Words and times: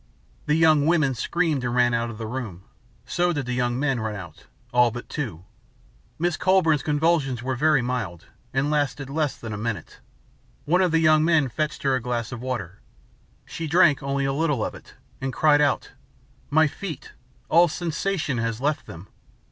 The 0.47 0.55
young 0.55 0.87
women 0.87 1.13
screamed 1.13 1.63
and 1.63 1.75
ran 1.75 1.93
out 1.93 2.09
of 2.09 2.17
the 2.17 2.25
room. 2.25 2.63
So 3.05 3.31
did 3.31 3.45
the 3.45 3.53
young 3.53 3.77
men 3.79 3.99
run 3.99 4.15
out, 4.15 4.45
all 4.73 4.89
but 4.89 5.07
two. 5.09 5.45
Miss 6.17 6.37
Collbran's 6.37 6.81
convulsions 6.81 7.43
were 7.43 7.53
very 7.55 7.83
mild 7.83 8.25
and 8.51 8.71
lasted 8.71 9.11
less 9.11 9.37
than 9.37 9.53
a 9.53 9.59
minute. 9.59 9.99
One 10.65 10.81
of 10.81 10.89
the 10.89 10.97
young 10.97 11.23
men 11.23 11.49
fetched 11.49 11.83
her 11.83 11.93
a 11.93 12.01
glass 12.01 12.31
of 12.31 12.41
water. 12.41 12.79
She 13.45 13.67
drank 13.67 14.01
only 14.01 14.25
a 14.25 14.33
little 14.33 14.65
of 14.65 14.73
it, 14.73 14.95
and 15.21 15.31
cried 15.31 15.61
out: 15.61 15.91
"'My 16.49 16.65
feet! 16.65 17.11
All 17.47 17.67
sensation 17.67 18.39
has 18.39 18.59
left 18.59 18.87
them.' 18.87 19.07